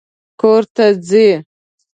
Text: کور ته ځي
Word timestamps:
کور 0.39 0.63
ته 0.75 0.85
ځي 1.07 1.27